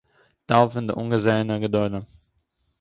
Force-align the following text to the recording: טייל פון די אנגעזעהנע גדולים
טייל 0.47 0.67
פון 0.69 0.87
די 0.87 0.93
אנגעזעהנע 0.97 1.57
גדולים 1.57 2.01